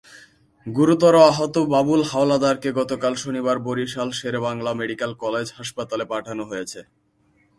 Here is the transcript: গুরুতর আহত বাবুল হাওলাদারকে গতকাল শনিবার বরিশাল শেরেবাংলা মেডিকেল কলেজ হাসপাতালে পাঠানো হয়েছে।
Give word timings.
গুরুতর 0.67 1.15
আহত 1.29 1.55
বাবুল 1.73 2.01
হাওলাদারকে 2.11 2.69
গতকাল 2.79 3.13
শনিবার 3.23 3.57
বরিশাল 3.67 4.09
শেরেবাংলা 4.19 4.71
মেডিকেল 4.79 5.11
কলেজ 5.23 5.47
হাসপাতালে 5.57 6.05
পাঠানো 6.11 6.43
হয়েছে। 6.51 6.79